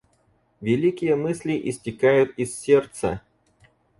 Великие 0.63 1.15
мысли 1.15 1.61
истекают 1.69 2.31
из 2.37 2.57
сердца. 2.57 3.21